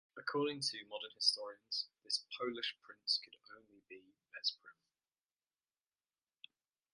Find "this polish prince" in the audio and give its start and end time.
2.03-3.19